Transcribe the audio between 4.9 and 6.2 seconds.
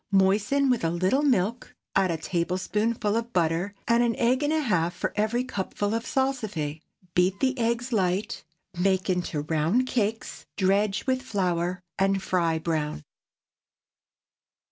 for every cupful of